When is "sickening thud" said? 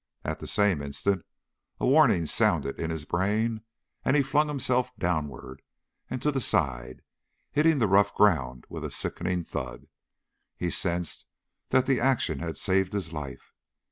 8.89-9.85